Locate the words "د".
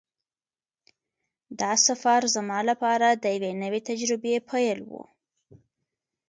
3.11-3.25